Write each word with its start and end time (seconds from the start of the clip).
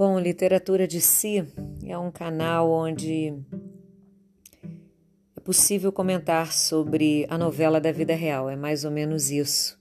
Bom, 0.00 0.18
Literatura 0.18 0.88
de 0.88 0.98
Si 0.98 1.46
é 1.84 1.98
um 1.98 2.10
canal 2.10 2.70
onde 2.70 3.34
é 5.36 5.40
possível 5.44 5.92
comentar 5.92 6.54
sobre 6.54 7.26
a 7.28 7.36
novela 7.36 7.78
da 7.78 7.92
vida 7.92 8.14
real, 8.14 8.48
é 8.48 8.56
mais 8.56 8.86
ou 8.86 8.90
menos 8.90 9.30
isso. 9.30 9.78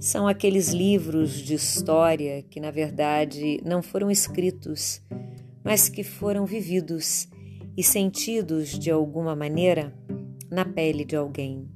São 0.00 0.26
aqueles 0.26 0.68
livros 0.68 1.32
de 1.32 1.52
história 1.52 2.44
que, 2.44 2.58
na 2.58 2.70
verdade, 2.70 3.60
não 3.62 3.82
foram 3.82 4.10
escritos, 4.10 5.02
mas 5.62 5.90
que 5.90 6.02
foram 6.02 6.46
vividos 6.46 7.28
e 7.76 7.82
sentidos 7.82 8.70
de 8.70 8.90
alguma 8.90 9.36
maneira 9.36 9.94
na 10.50 10.64
pele 10.64 11.04
de 11.04 11.14
alguém, 11.14 11.68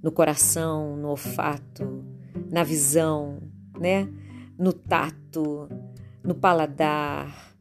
no 0.00 0.12
coração, 0.12 0.96
no 0.96 1.08
olfato, 1.08 2.04
na 2.48 2.62
visão, 2.62 3.42
né? 3.80 4.08
No 4.56 4.72
tato, 4.72 5.68
no 6.24 6.34
paladar, 6.34 7.56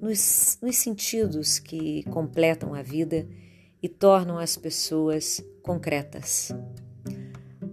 nos, 0.00 0.58
nos 0.62 0.76
sentidos 0.76 1.58
que 1.58 2.02
completam 2.04 2.74
a 2.74 2.82
vida 2.82 3.26
e 3.82 3.88
tornam 3.88 4.38
as 4.38 4.56
pessoas 4.56 5.44
concretas. 5.62 6.50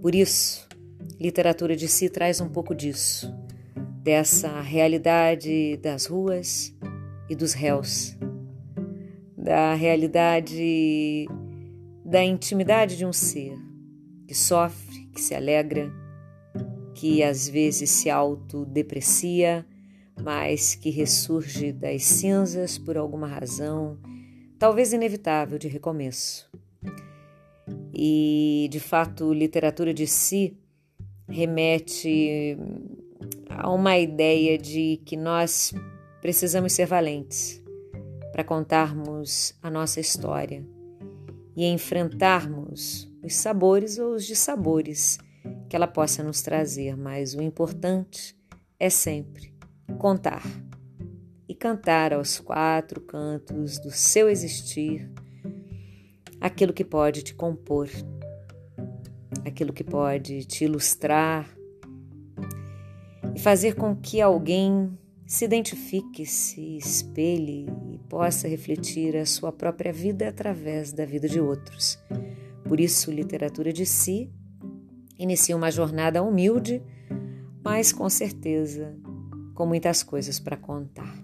Por 0.01 0.15
isso, 0.15 0.67
literatura 1.19 1.75
de 1.75 1.87
si 1.87 2.09
traz 2.09 2.41
um 2.41 2.49
pouco 2.49 2.73
disso, 2.73 3.33
dessa 4.03 4.61
realidade 4.61 5.77
das 5.77 6.05
ruas 6.05 6.75
e 7.29 7.35
dos 7.35 7.53
réus, 7.53 8.17
da 9.37 9.73
realidade 9.73 11.27
da 12.03 12.23
intimidade 12.23 12.97
de 12.97 13.05
um 13.05 13.13
ser 13.13 13.57
que 14.27 14.35
sofre, 14.35 15.07
que 15.13 15.21
se 15.21 15.33
alegra, 15.33 15.89
que 16.93 17.23
às 17.23 17.47
vezes 17.47 17.89
se 17.89 18.09
autodeprecia 18.09 19.65
mas 20.23 20.75
que 20.75 20.89
ressurge 20.89 21.71
das 21.71 22.03
cinzas 22.03 22.77
por 22.77 22.97
alguma 22.97 23.27
razão, 23.27 23.97
talvez 24.59 24.93
inevitável, 24.93 25.57
de 25.57 25.67
recomeço. 25.67 26.49
E, 27.93 28.67
de 28.71 28.79
fato, 28.79 29.33
literatura 29.33 29.93
de 29.93 30.07
si 30.07 30.57
remete 31.27 32.57
a 33.49 33.69
uma 33.69 33.97
ideia 33.97 34.57
de 34.57 35.01
que 35.05 35.15
nós 35.15 35.73
precisamos 36.21 36.73
ser 36.73 36.85
valentes 36.85 37.61
para 38.31 38.43
contarmos 38.43 39.53
a 39.61 39.69
nossa 39.69 39.99
história 39.99 40.65
e 41.55 41.65
enfrentarmos 41.65 43.11
os 43.23 43.35
sabores 43.35 43.97
ou 43.97 44.15
os 44.15 44.25
dissabores 44.25 45.17
que 45.69 45.75
ela 45.75 45.87
possa 45.87 46.23
nos 46.23 46.41
trazer, 46.41 46.97
mas 46.97 47.33
o 47.33 47.41
importante 47.41 48.35
é 48.79 48.89
sempre 48.89 49.51
contar 49.97 50.43
e 51.47 51.55
cantar 51.55 52.13
aos 52.13 52.39
quatro 52.39 53.01
cantos 53.01 53.77
do 53.79 53.91
seu 53.91 54.29
existir 54.29 55.11
aquilo 56.39 56.73
que 56.73 56.83
pode 56.83 57.21
te 57.21 57.35
compor, 57.35 57.89
aquilo 59.45 59.71
que 59.71 59.83
pode 59.83 60.45
te 60.45 60.65
ilustrar 60.65 61.47
e 63.35 63.39
fazer 63.39 63.75
com 63.75 63.95
que 63.95 64.19
alguém 64.19 64.97
se 65.27 65.45
identifique, 65.45 66.25
se 66.25 66.77
espelhe 66.77 67.67
e 67.91 67.97
possa 68.09 68.47
refletir 68.47 69.15
a 69.15 69.25
sua 69.25 69.51
própria 69.51 69.93
vida 69.93 70.27
através 70.27 70.91
da 70.91 71.05
vida 71.05 71.29
de 71.29 71.39
outros. 71.39 71.99
Por 72.63 72.79
isso, 72.79 73.11
literatura 73.11 73.71
de 73.71 73.85
si 73.85 74.31
inicia 75.17 75.55
uma 75.55 75.69
jornada 75.69 76.23
humilde, 76.23 76.81
mas 77.63 77.93
com 77.93 78.09
certeza 78.09 78.97
com 79.53 79.65
muitas 79.65 80.03
coisas 80.03 80.39
para 80.39 80.57
contar. 80.57 81.20